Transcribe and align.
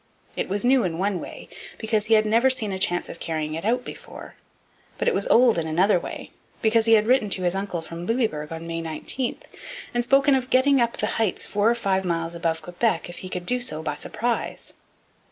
It 0.35 0.49
was 0.49 0.65
new 0.65 0.83
in 0.83 0.97
one 0.97 1.19
way, 1.19 1.47
because 1.77 2.05
he 2.07 2.15
had 2.15 2.25
never 2.25 2.49
seen 2.49 2.71
a 2.71 2.79
chance 2.79 3.07
of 3.07 3.19
carrying 3.19 3.53
it 3.53 3.63
out 3.63 3.85
before. 3.85 4.33
But 4.97 5.07
it 5.07 5.13
was 5.13 5.27
old 5.27 5.59
in 5.59 5.67
another 5.67 5.99
way, 5.99 6.31
because 6.59 6.85
he 6.85 6.93
had 6.93 7.05
written 7.05 7.29
to 7.29 7.43
his 7.43 7.53
uncle 7.53 7.83
from 7.83 8.07
Louisbourg 8.07 8.51
on 8.51 8.65
May 8.65 8.81
19, 8.81 9.37
and 9.93 10.03
spoken 10.03 10.33
of 10.33 10.49
getting 10.49 10.81
up 10.81 10.93
the 10.97 11.05
heights 11.05 11.45
four 11.45 11.69
or 11.69 11.75
five 11.75 12.03
miles 12.03 12.33
above 12.33 12.63
Quebec 12.63 13.09
if 13.11 13.19
he 13.19 13.29
could 13.29 13.45
do 13.45 13.59
so 13.59 13.83
by 13.83 13.95
surprise. 13.95 14.73